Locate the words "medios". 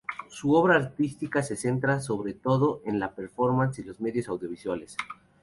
4.01-4.27